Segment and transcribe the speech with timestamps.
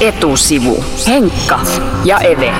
[0.00, 0.84] Etusivu.
[1.06, 1.60] Henkka
[2.04, 2.52] ja Eve.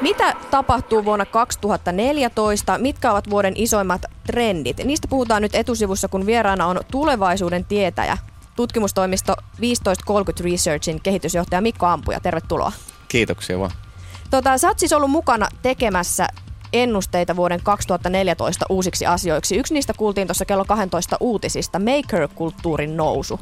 [0.00, 2.78] Mitä tapahtuu vuonna 2014?
[2.78, 4.84] Mitkä ovat vuoden isoimmat trendit?
[4.84, 8.18] Niistä puhutaan nyt etusivussa, kun vieraana on tulevaisuuden tietäjä,
[8.56, 12.20] tutkimustoimisto 1530 Researchin kehitysjohtaja Mikko Ampuja.
[12.20, 12.72] Tervetuloa.
[13.08, 13.72] Kiitoksia vaan.
[14.30, 16.28] Tota, sä oot siis ollut mukana tekemässä
[16.72, 19.56] ennusteita vuoden 2014 uusiksi asioiksi.
[19.56, 23.40] Yksi niistä kuultiin tuossa kello 12 uutisista, maker-kulttuurin nousu.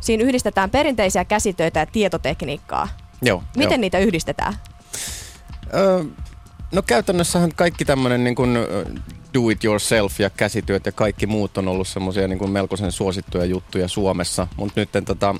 [0.00, 2.88] Siinä yhdistetään perinteisiä käsitöitä ja tietotekniikkaa.
[3.22, 3.80] Joo, Miten joo.
[3.80, 4.54] niitä yhdistetään?
[5.74, 6.04] Öö,
[6.72, 8.58] no käytännössähän kaikki tämmöinen niin kuin
[9.34, 13.44] do it yourself ja käsityöt ja kaikki muut on ollut semmoisia niin kuin melkoisen suosittuja
[13.44, 15.34] juttuja Suomessa, mutta nyt tota,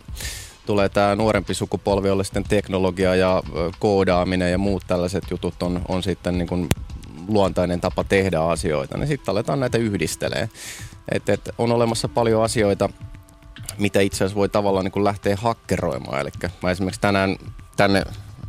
[0.66, 5.82] tulee tämä nuorempi sukupolvi, jolle sitten teknologia ja ö, koodaaminen ja muut tällaiset jutut on,
[5.88, 6.68] on sitten niin kuin
[7.28, 10.48] luontainen tapa tehdä asioita, niin sitten aletaan näitä yhdistelee.
[11.12, 12.88] Et, et on olemassa paljon asioita,
[13.78, 16.20] mitä itse asiassa voi tavallaan niin kuin lähteä hakkeroimaan.
[16.20, 16.30] Eli
[16.62, 17.36] mä esimerkiksi tänään
[17.76, 18.04] tänne,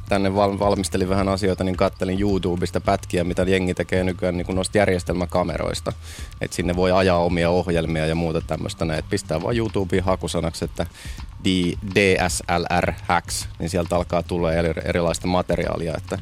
[0.10, 4.56] tänne val- valmistelin vähän asioita, niin kattelin YouTubesta pätkiä, mitä jengi tekee nykyään niin kuin
[4.56, 5.94] noista järjestelmäkameroista.
[6.42, 8.86] Että sinne voi ajaa omia ohjelmia ja muuta tämmöistä.
[8.86, 9.00] Näin.
[9.00, 10.86] Et pistää vaan YouTubeen hakusanaksi, että
[11.96, 16.20] DSLR hacks, niin sieltä alkaa tulla eri- erilaista materiaalia, että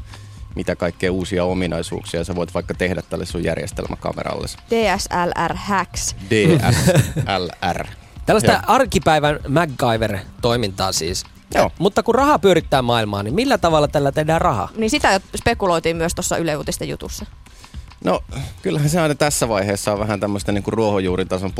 [0.56, 4.48] mitä kaikkea uusia ominaisuuksia sä voit vaikka tehdä tälle sun järjestelmäkameralle.
[4.70, 6.16] DSLR hacks.
[6.30, 7.88] DSLR.
[8.30, 8.62] Tällaista Joo.
[8.68, 11.24] arkipäivän MacGyver-toimintaa siis.
[11.56, 11.72] Joo.
[11.80, 14.70] Mutta kun raha pyörittää maailmaa, niin millä tavalla tällä tehdään rahaa?
[14.78, 17.26] Niin sitä spekuloitiin myös tuossa Yle Uutisten jutussa.
[18.04, 18.24] No
[18.62, 21.54] kyllähän se aina tässä vaiheessa on vähän tämmöistä niinku ruohonjuuritason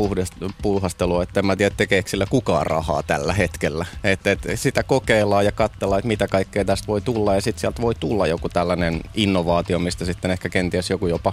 [0.62, 3.86] puuhastelua, että en mä tiedä tekeekö sillä kukaan rahaa tällä hetkellä.
[4.04, 7.82] Et, et sitä kokeillaan ja katsellaan, että mitä kaikkea tästä voi tulla ja sitten sieltä
[7.82, 11.32] voi tulla joku tällainen innovaatio, mistä sitten ehkä kenties joku jopa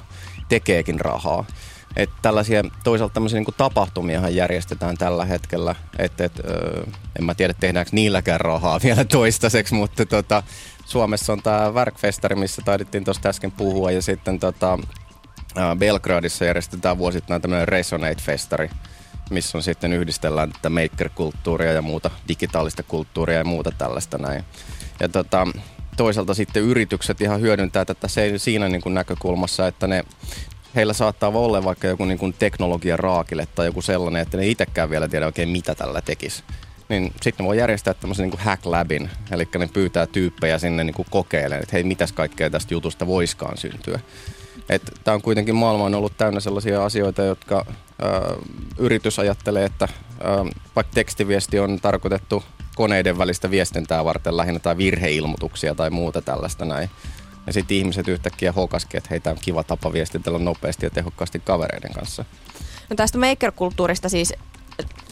[0.49, 1.45] tekeekin rahaa.
[1.97, 6.39] Et tällaisia toisaalta tämmöisiä niinku tapahtumiahan järjestetään tällä hetkellä, että et,
[7.19, 10.43] en mä tiedä tehdäänkö niilläkään rahaa vielä toistaiseksi, mutta tota,
[10.85, 14.79] Suomessa on tämä Värkfestari, missä taidettiin tuosta äsken puhua ja sitten tota,
[15.77, 18.69] Belgradissa järjestetään vuosittain tämmöinen Resonate-festari,
[19.29, 24.43] missä on sitten yhdistellään tätä maker-kulttuuria ja muuta digitaalista kulttuuria ja muuta tällaista näin.
[24.99, 25.47] Ja tota,
[25.97, 30.05] toisaalta sitten yritykset ihan hyödyntää tätä se, siinä niin kuin näkökulmassa, että ne
[30.77, 34.89] heillä saattaa olla vaikka joku niin kuin teknologia raakille tai joku sellainen, että ne itsekään
[34.89, 36.43] vielä tiedä oikein mitä tällä tekisi.
[36.89, 40.93] Niin sitten voi järjestää tämmöisen niin kuin hack labin, eli ne pyytää tyyppejä sinne niin
[40.93, 43.99] kuin kokeilemaan, että hei, mitäs kaikkea tästä jutusta voiskaan syntyä.
[45.03, 48.35] Tämä on kuitenkin maailma on ollut täynnä sellaisia asioita, jotka ö,
[48.77, 49.87] yritys ajattelee, että
[50.21, 50.25] ö,
[50.75, 52.43] vaikka tekstiviesti on tarkoitettu
[52.75, 56.89] koneiden välistä viestintää varten lähinnä tai virheilmoituksia tai muuta tällaista näin.
[57.47, 61.39] Ja sitten ihmiset yhtäkkiä hokaskin, että hei, tämä on kiva tapa viestitellä nopeasti ja tehokkaasti
[61.39, 62.25] kavereiden kanssa.
[62.89, 64.33] No tästä maker-kulttuurista siis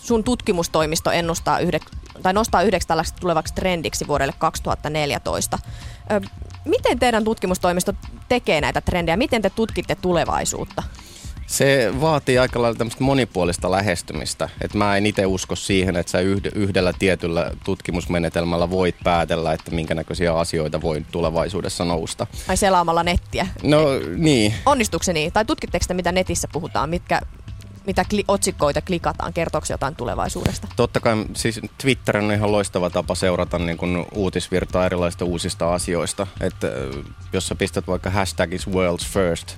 [0.01, 1.79] sun tutkimustoimisto ennustaa yhde,
[2.23, 5.59] tai nostaa yhdeksi tällaiseksi tulevaksi trendiksi vuodelle 2014.
[6.11, 6.21] Ö,
[6.65, 7.93] miten teidän tutkimustoimisto
[8.29, 9.17] tekee näitä trendejä?
[9.17, 10.83] Miten te tutkitte tulevaisuutta?
[11.47, 14.49] Se vaatii aika lailla tämmöistä monipuolista lähestymistä.
[14.61, 19.71] Et mä en itse usko siihen, että sä yhd- yhdellä tietyllä tutkimusmenetelmällä voit päätellä, että
[19.71, 22.27] minkä näköisiä asioita voi tulevaisuudessa nousta.
[22.47, 23.47] Ai selaamalla nettiä?
[23.63, 23.79] No
[24.17, 25.31] niin, Onnistuuko se niin?
[25.31, 26.89] Tai tutkitteko te, mitä netissä puhutaan?
[26.89, 27.21] Mitkä,
[27.87, 29.33] mitä kli- otsikoita klikataan?
[29.33, 30.67] Kertooko jotain tulevaisuudesta?
[30.75, 36.27] Totta kai siis Twitter on ihan loistava tapa seurata niin kuin uutisvirtaa erilaisista uusista asioista.
[36.41, 39.55] Että äh, jos sä pistät vaikka hashtagis world's first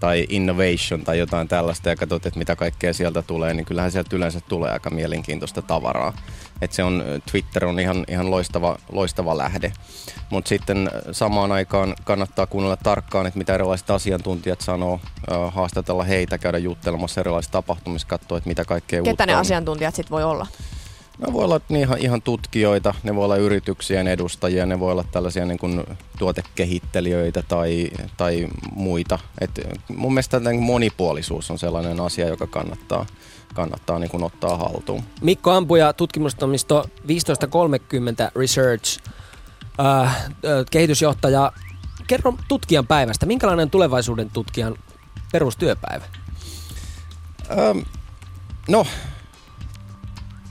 [0.00, 4.16] tai innovation tai jotain tällaista ja katsot, että mitä kaikkea sieltä tulee, niin kyllähän sieltä
[4.16, 6.12] yleensä tulee aika mielenkiintoista tavaraa.
[6.62, 9.72] Et se on, Twitter on ihan, ihan loistava, loistava lähde.
[10.30, 15.00] Mutta sitten äh, samaan aikaan kannattaa kuunnella tarkkaan, että mitä erilaiset asiantuntijat sanoo,
[15.32, 19.40] äh, haastatella heitä, käydä juttelemassa erilaisissa tapahtumissa, katsoa, että mitä kaikkea Ketä uutta ne on.
[19.40, 20.46] asiantuntijat sitten voi olla?
[21.18, 25.04] Ne voi olla niin ihan, ihan tutkijoita, ne voi olla yrityksien edustajia, ne voi olla
[25.12, 25.84] tällaisia niin kuin
[26.18, 29.18] tuotekehittelijöitä tai, tai muita.
[29.40, 29.50] Et
[29.96, 33.06] mun mielestä tämän monipuolisuus on sellainen asia, joka kannattaa,
[33.54, 35.02] kannattaa niin kuin ottaa haltuun.
[35.20, 39.00] Mikko Ampuja, tutkimustoimisto 1530 Research,
[39.80, 40.26] äh, äh,
[40.70, 41.52] kehitysjohtaja.
[42.06, 43.26] Kerro tutkijan päivästä.
[43.26, 44.76] Minkälainen tulevaisuuden tutkijan
[45.32, 46.04] perustyöpäivä?
[47.50, 47.84] Öm,
[48.68, 48.86] no,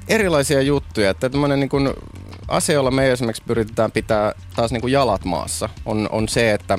[0.08, 1.10] erilaisia juttuja.
[1.10, 1.90] Että tämmöinen niin kuin
[2.48, 6.78] asia, jolla me esimerkiksi pyritään pitää taas niin kuin jalat maassa, on, on se, että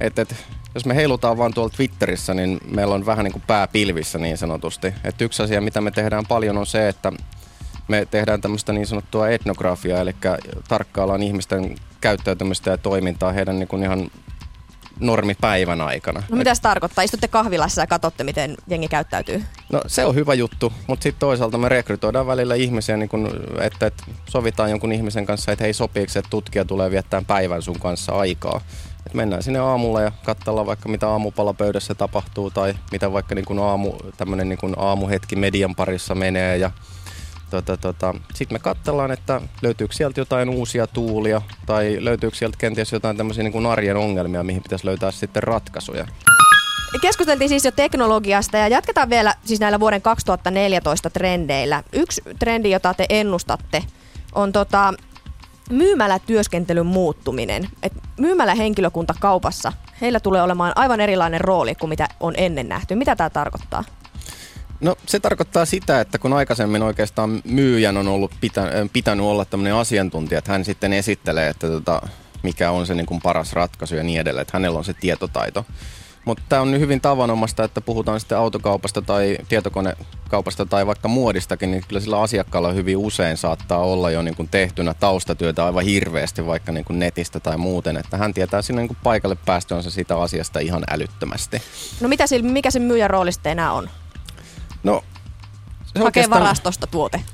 [0.00, 0.34] et, et,
[0.74, 4.38] jos me heilutaan vaan tuolla Twitterissä, niin meillä on vähän niin kuin pää pilvissä niin
[4.38, 4.94] sanotusti.
[5.04, 7.12] Et yksi asia, mitä me tehdään paljon, on se, että
[7.88, 10.14] me tehdään tämmöistä niin sanottua etnografiaa, eli
[10.68, 14.10] tarkkaillaan ihmisten käyttäytymistä ja toimintaa heidän niin kuin ihan
[15.00, 16.22] normipäivän aikana.
[16.30, 17.04] No mitä se tarkoittaa?
[17.04, 19.42] Istutte kahvilassa ja katsotte, miten jengi käyttäytyy.
[19.72, 23.30] No se on hyvä juttu, mutta sitten toisaalta me rekrytoidaan välillä ihmisiä, niin kun,
[23.60, 27.78] että, että sovitaan jonkun ihmisen kanssa, että hei sopiiko, että tutkija tulee viettämään päivän sun
[27.78, 28.60] kanssa aikaa.
[29.06, 33.58] Et mennään sinne aamulla ja katsellaan vaikka mitä aamupalapöydässä tapahtuu tai mitä vaikka niin kun
[33.58, 36.70] aamu, tämmönen niin kun aamuhetki median parissa menee ja
[37.50, 38.14] Tota, tota.
[38.34, 43.44] Sitten me katsellaan, että löytyykö sieltä jotain uusia tuulia tai löytyykö sieltä kenties jotain tämmöisiä
[43.44, 46.06] niin kuin arjen ongelmia, mihin pitäisi löytää sitten ratkaisuja.
[47.00, 51.82] Keskusteltiin siis jo teknologiasta ja jatketaan vielä siis näillä vuoden 2014 trendeillä.
[51.92, 53.82] Yksi trendi, jota te ennustatte,
[54.34, 54.94] on tota,
[55.70, 57.68] myymälätyöskentelyn muuttuminen.
[57.82, 62.94] Et myymälähenkilökunta kaupassa, heillä tulee olemaan aivan erilainen rooli kuin mitä on ennen nähty.
[62.94, 63.84] Mitä tämä tarkoittaa?
[64.80, 69.74] No se tarkoittaa sitä, että kun aikaisemmin oikeastaan myyjän on ollut pitä, pitänyt olla tämmöinen
[69.74, 72.02] asiantuntija, että hän sitten esittelee, että tota,
[72.42, 75.66] mikä on se niin kuin paras ratkaisu ja niin edelleen, että hänellä on se tietotaito.
[76.24, 81.84] Mutta tämä on hyvin tavanomasta, että puhutaan sitten autokaupasta tai tietokonekaupasta tai vaikka muodistakin, niin
[81.88, 86.72] kyllä sillä asiakkaalla hyvin usein saattaa olla jo niin kuin tehtynä taustatyötä aivan hirveästi vaikka
[86.72, 90.58] niin kuin netistä tai muuten, että hän tietää sinne niin kuin paikalle päästönsä sitä asiasta
[90.58, 91.62] ihan älyttömästi.
[92.00, 93.90] No mitä sillä, mikä se myyjän rooli sitten enää on?
[94.82, 95.04] No,
[95.84, 96.42] se Hakee oikeastaan...
[96.42, 97.20] varastosta tuote.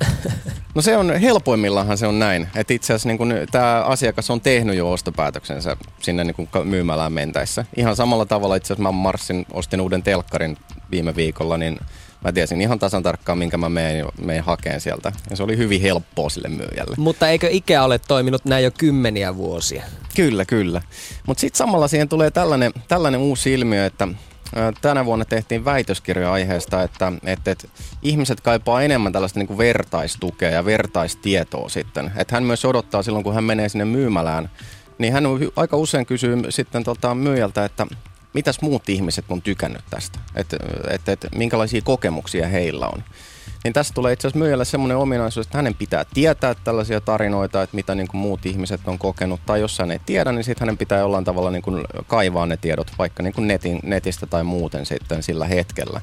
[0.75, 4.77] No se on, helpoimmillahan se on näin, että itse asiassa niin tämä asiakas on tehnyt
[4.77, 7.65] jo ostopäätöksensä sinne niin kuin myymälään mentäessä.
[7.77, 10.57] Ihan samalla tavalla itse asiassa mä marssin, ostin uuden telkkarin
[10.91, 11.79] viime viikolla, niin
[12.25, 15.13] mä tiesin ihan tasan tarkkaan, minkä mä meen, meen hakeen sieltä.
[15.31, 16.95] Ja se oli hyvin helppoa sille myyjälle.
[16.99, 19.83] Mutta eikö Ikea ole toiminut näin jo kymmeniä vuosia?
[20.17, 20.83] Kyllä, kyllä.
[21.27, 24.09] Mutta sitten samalla siihen tulee tällainen, tällainen uusi ilmiö, että
[24.81, 27.69] tänä vuonna tehtiin väitöskirja aiheesta, että, että, että
[28.03, 32.13] ihmiset kaipaa enemmän tällaista niin kuin vertaistukea ja vertaistietoa sitten.
[32.17, 34.51] Että hän myös odottaa silloin, kun hän menee sinne myymälään,
[34.99, 35.25] niin hän
[35.57, 37.87] aika usein kysyy sitten tota myyjältä, että
[38.33, 40.57] mitäs muut ihmiset on tykännyt tästä, että,
[40.91, 43.05] että, että minkälaisia kokemuksia heillä on.
[43.65, 47.77] Niin tässä tulee itse asiassa myyjälle semmoinen ominaisuus, että hänen pitää tietää tällaisia tarinoita, että
[47.77, 49.41] mitä niin kuin muut ihmiset on kokenut.
[49.47, 52.57] Tai jos hän ei tiedä, niin sitten hänen pitää jollain tavalla niin kuin kaivaa ne
[52.57, 56.01] tiedot vaikka niin kuin netin, netistä tai muuten sitten sillä hetkellä.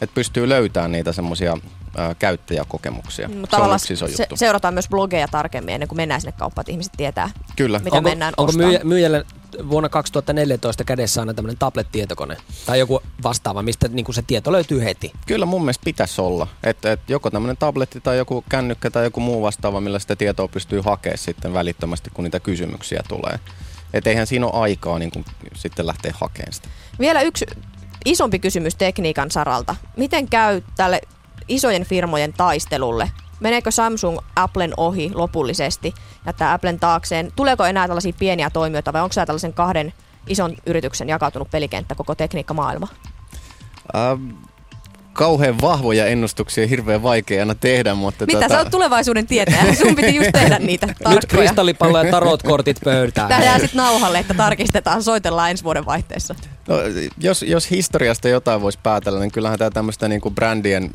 [0.00, 1.56] Että pystyy löytämään niitä semmoisia
[2.18, 3.28] käyttäjäkokemuksia.
[3.28, 4.36] Mm, se on yksi iso se, juttu.
[4.36, 7.78] Seurataan myös blogeja tarkemmin ennen kuin mennään sinne kauppaan, että ihmiset tietää, Kyllä.
[7.78, 9.26] mitä onko, mennään Onko myyjä, myyjälle
[9.70, 12.36] vuonna 2014 kädessä aina tämmöinen tablet-tietokone
[12.66, 15.12] tai joku vastaava, mistä niin kuin se tieto löytyy heti?
[15.26, 16.46] Kyllä mun mielestä pitäisi olla.
[16.64, 20.48] Että et joko tämmöinen tabletti tai joku kännykkä tai joku muu vastaava, millä sitä tietoa
[20.48, 23.38] pystyy hakemaan sitten välittömästi, kun niitä kysymyksiä tulee.
[23.92, 25.24] Että eihän siinä ole aikaa niin kuin
[25.54, 26.68] sitten lähteä hakemaan sitä.
[26.98, 27.46] Vielä yksi
[28.04, 29.76] isompi kysymys tekniikan saralta.
[29.96, 31.00] Miten käy tälle
[31.48, 33.10] isojen firmojen taistelulle?
[33.40, 35.94] Meneekö Samsung Applen ohi lopullisesti,
[36.26, 37.32] jättää Applen taakseen?
[37.36, 39.92] Tuleeko enää tällaisia pieniä toimijoita vai onko tämä tällaisen kahden
[40.26, 42.88] ison yrityksen jakautunut pelikenttä koko tekniikkamaailma?
[43.96, 44.30] Ähm,
[45.12, 48.26] kauhean vahvoja ennustuksia, hirveän vaikea aina tehdä, mutta...
[48.26, 48.54] Mitä, tota...
[48.54, 51.14] sä oot tulevaisuuden tietäjä, sun piti just tehdä niitä tarkkoja.
[51.14, 53.28] Nyt kristallipallo ja tarotkortit pöytään.
[53.28, 56.34] Tää jää sitten nauhalle, että tarkistetaan, soitellaan ensi vuoden vaihteessa.
[56.68, 56.76] No,
[57.18, 60.90] jos, jos historiasta jotain voisi päätellä, niin kyllähän tämä tämmöistä niinku brändien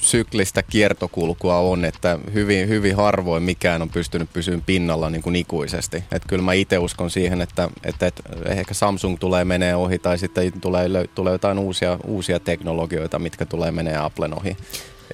[0.00, 5.96] syklistä kiertokulkua on, että hyvin, hyvin harvoin mikään on pystynyt pysymään pinnalla niin kuin ikuisesti.
[5.96, 10.18] Että kyllä mä itse uskon siihen, että, että, että ehkä Samsung tulee menee ohi tai
[10.18, 14.56] sitten tulee, tulee jotain uusia, uusia teknologioita, mitkä tulee menee Applen ohi.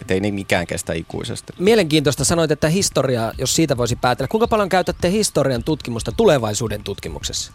[0.00, 1.52] Että ei niin mikään kestä ikuisesti.
[1.58, 4.28] Mielenkiintoista sanoit, että historia, jos siitä voisi päätellä.
[4.28, 7.52] Kuinka paljon käytätte historian tutkimusta tulevaisuuden tutkimuksessa?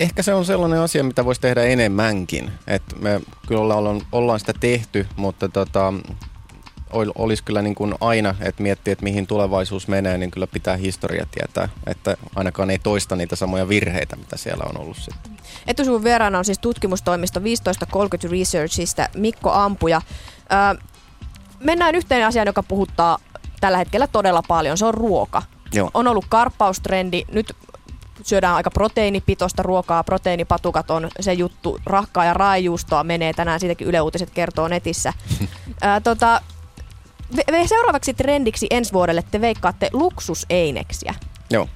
[0.00, 2.50] Ehkä se on sellainen asia, mitä voisi tehdä enemmänkin.
[2.66, 5.92] Et me kyllä ollaan, ollaan sitä tehty, mutta tota,
[6.92, 11.26] olisi kyllä niin kuin aina, että miettii, että mihin tulevaisuus menee, niin kyllä pitää historia
[11.30, 15.32] tietää, että ainakaan ei toista niitä samoja virheitä, mitä siellä on ollut sitten.
[15.66, 20.02] Etusivun vieraana on siis tutkimustoimisto 1530 Researchista Mikko Ampuja.
[20.52, 20.82] Öö,
[21.60, 23.18] mennään yhteen asiaan, joka puhuttaa
[23.60, 24.78] tällä hetkellä todella paljon.
[24.78, 25.42] Se on ruoka.
[25.72, 25.90] Joo.
[25.94, 27.24] On ollut karppaustrendi.
[27.32, 27.56] Nyt
[28.22, 34.00] syödään aika proteiinipitoista ruokaa, proteiinipatukat on se juttu, rahkaa ja raajuustoa menee tänään, siitäkin Yle
[34.00, 35.12] Uutiset kertoo netissä.
[35.80, 36.40] Ää, tota,
[37.50, 41.14] me seuraavaksi trendiksi ensi vuodelle te veikkaatte luksuseineksiä.
[41.50, 41.68] Joo.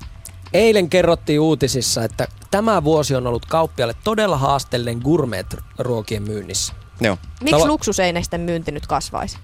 [0.53, 6.73] Eilen kerrottiin uutisissa, että tämä vuosi on ollut kauppialle todella haasteellinen gourmet-ruokien myynnissä.
[7.01, 7.19] Joo.
[7.41, 9.39] Miksi Talo- luksuseineksten myynti nyt kasvaisi?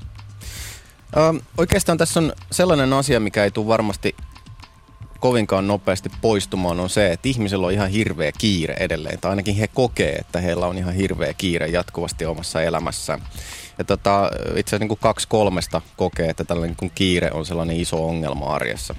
[1.17, 4.15] Ö, oikeastaan tässä on sellainen asia, mikä ei tule varmasti
[5.21, 9.21] kovinkaan nopeasti poistumaan on se, että ihmisellä on ihan hirveä kiire edelleen.
[9.21, 13.21] Tai ainakin he kokee, että heillä on ihan hirveä kiire jatkuvasti omassa elämässään.
[13.79, 18.09] Ja tota, itse asiassa niin kaksi kolmesta kokee, että tällainen niin kiire on sellainen iso
[18.09, 18.95] ongelma arjessa.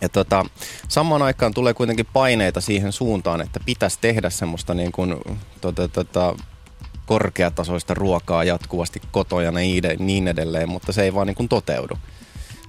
[0.00, 0.46] Ja tota,
[0.88, 5.14] samaan aikaan tulee kuitenkin paineita siihen suuntaan, että pitäisi tehdä semmoista niin kuin,
[5.60, 6.34] tota, tota,
[7.06, 9.52] korkeatasoista ruokaa jatkuvasti kotoja ja
[9.98, 11.98] niin edelleen, mutta se ei vaan niin kuin toteudu.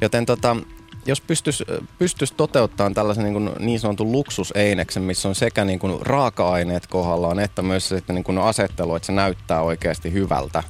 [0.01, 0.57] Joten tota,
[1.05, 1.65] jos pystyisi
[1.99, 7.39] pystyis toteuttamaan tällaisen niin, kuin niin sanotun luksuseineksen, missä on sekä niin kuin raaka-aineet kohdallaan,
[7.39, 10.63] että myös sitten niin kuin asettelu, että se näyttää oikeasti hyvältä,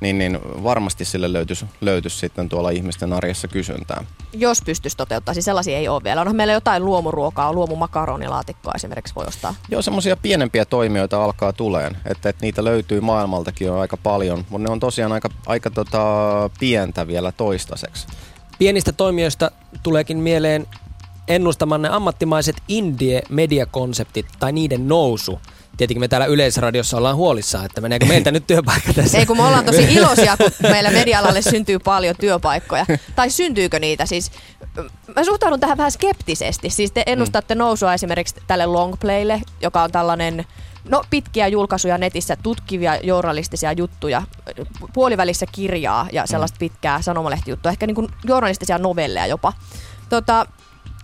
[0.00, 4.04] niin, niin varmasti sille löytyisi, löytyisi sitten tuolla ihmisten arjessa kysyntää.
[4.32, 6.20] Jos pystyisi toteuttaa, siis sellaisia ei ole vielä.
[6.20, 9.54] Onhan meillä jotain luomuruokaa, luomumakaronilaatikkoa esimerkiksi voi ostaa.
[9.68, 14.68] Joo, semmoisia pienempiä toimijoita alkaa tuleen, että, että niitä löytyy maailmaltakin jo aika paljon, mutta
[14.68, 16.04] ne on tosiaan aika, aika tota,
[16.60, 18.06] pientä vielä toistaiseksi.
[18.58, 19.50] Pienistä toimijoista
[19.82, 20.66] tuleekin mieleen
[21.28, 25.40] ennustamanne ammattimaiset indie-mediakonseptit tai niiden nousu.
[25.78, 29.18] Tietenkin me täällä Yleisradiossa ollaan huolissaan, että meneekö meiltä nyt työpaikka tässä.
[29.18, 32.86] Ei kun me ollaan tosi iloisia, kun meillä media-alalle syntyy paljon työpaikkoja.
[33.16, 34.30] Tai syntyykö niitä siis?
[35.16, 36.70] Mä suhtaudun tähän vähän skeptisesti.
[36.70, 40.44] Siis te ennustatte nousua esimerkiksi tälle longplaylle, joka on tällainen
[40.88, 44.22] No pitkiä julkaisuja netissä, tutkivia journalistisia juttuja,
[44.92, 46.58] puolivälissä kirjaa ja sellaista mm.
[46.58, 49.52] pitkää sanomalehtijuttua, ehkä niin kuin journalistisia novelleja jopa.
[50.08, 50.46] Tota,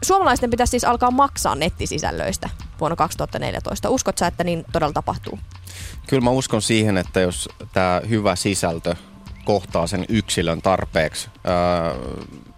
[0.02, 2.48] suomalaisten pitäisi siis alkaa maksaa nettisisällöistä
[2.80, 3.90] vuonna 2014.
[3.90, 5.38] Uskot sä, että niin todella tapahtuu?
[6.08, 8.94] Kyllä mä uskon siihen, että jos tämä hyvä sisältö
[9.44, 11.94] kohtaa sen yksilön tarpeeksi ää,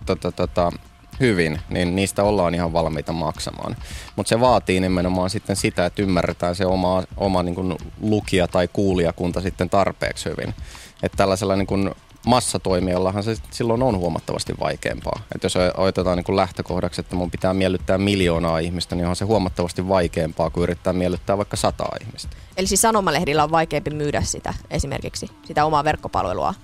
[0.07, 0.73] tota, tota,
[1.21, 3.77] hyvin, niin niistä ollaan ihan valmiita maksamaan.
[4.17, 8.69] Mutta se vaatii nimenomaan sitten sitä, että ymmärretään se oma, oma niin kuin lukija tai
[8.73, 10.55] kuulijakunta sitten tarpeeksi hyvin.
[11.03, 11.95] Että tällaisella niin kuin
[12.27, 15.21] massatoimijallahan se silloin on huomattavasti vaikeampaa.
[15.35, 19.25] Että jos otetaan niin kuin lähtökohdaksi, että mun pitää miellyttää miljoonaa ihmistä, niin onhan se
[19.25, 22.37] huomattavasti vaikeampaa kuin yrittää miellyttää vaikka sataa ihmistä.
[22.57, 26.55] Eli siis sanomalehdillä on vaikeampi myydä sitä esimerkiksi, sitä omaa verkkopalvelua,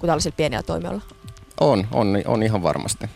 [0.00, 1.02] kuin tällaisilla pienillä toimijoilla?
[1.60, 3.06] On, on, on ihan varmasti.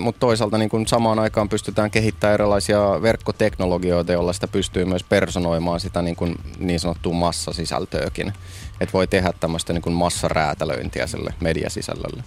[0.00, 5.80] Mutta toisaalta niin kun samaan aikaan pystytään kehittämään erilaisia verkkoteknologioita, joilla sitä pystyy myös personoimaan
[5.80, 8.32] sitä niin, kun niin sanottua massasisältöäkin.
[8.80, 12.24] Että voi tehdä tämmöistä niin massaräätälöintiä sille mediasisällölle.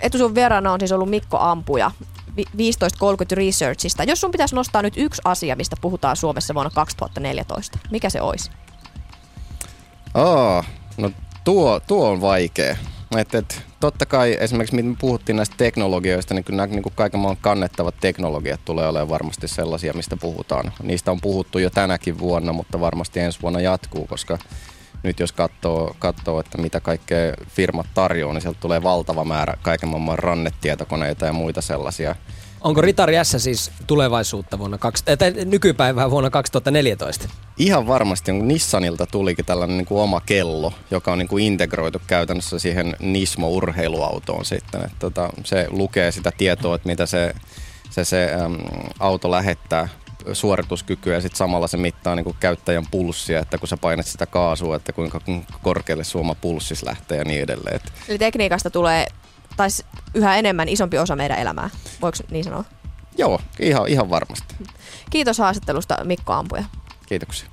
[0.00, 1.90] Etusun vieraana on siis ollut Mikko Ampuja
[2.36, 4.04] 1530 Researchista.
[4.04, 8.50] Jos sun pitäisi nostaa nyt yksi asia, mistä puhutaan Suomessa vuonna 2014, mikä se olisi?
[10.14, 10.64] Oh,
[10.96, 11.10] no
[11.44, 12.76] tuo, tuo on vaikea.
[13.18, 17.20] Et, et, totta kai esimerkiksi, mitä me puhuttiin näistä teknologioista, niin kyllä nämä niin kaiken
[17.20, 20.72] maailman kannettavat teknologiat tulee olemaan varmasti sellaisia, mistä puhutaan.
[20.82, 24.38] Niistä on puhuttu jo tänäkin vuonna, mutta varmasti ensi vuonna jatkuu, koska
[25.02, 29.88] nyt jos katsoo, katsoo että mitä kaikkea firmat tarjoaa, niin sieltä tulee valtava määrä kaiken
[29.88, 32.14] maailman rannetietokoneita ja muita sellaisia–
[32.62, 37.28] Onko Ritari S siis tulevaisuutta vuonna, kaksi, äh, tai nykypäivää vuonna 2014?
[37.58, 38.32] Ihan varmasti.
[38.32, 44.44] Nissanilta tulikin tällainen niin kuin oma kello, joka on niin kuin integroitu käytännössä siihen Nismo-urheiluautoon
[44.44, 44.80] sitten.
[44.80, 47.34] Että tota, se lukee sitä tietoa, että mitä se,
[47.90, 48.58] se, se äm,
[48.98, 49.88] auto lähettää
[50.32, 54.26] suorituskykyä ja sitten samalla se mittaa niin kuin käyttäjän pulssia, että kun sä painat sitä
[54.26, 55.20] kaasua, että kuinka
[55.62, 57.80] korkealle suoma pulssis lähtee ja niin edelleen.
[58.08, 59.06] Eli tekniikasta tulee
[59.56, 59.68] tai
[60.14, 61.70] yhä enemmän isompi osa meidän elämää.
[62.02, 62.64] Voiko niin sanoa?
[63.18, 64.54] Joo, ihan, ihan varmasti.
[65.10, 66.64] Kiitos haastattelusta Mikko Ampuja.
[67.06, 67.48] Kiitoksia.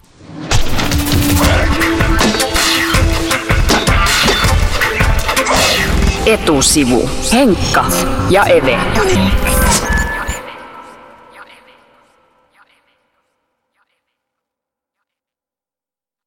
[6.26, 7.10] Etusivu.
[7.34, 7.86] Henkka
[8.30, 8.80] ja Eve.